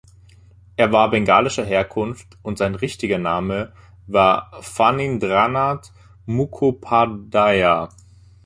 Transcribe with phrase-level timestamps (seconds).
[0.77, 3.71] Er war bengalischer Herkunft und sein richtiger Name
[4.07, 5.91] war Fanindranath
[6.25, 7.89] Mukhopadhaya.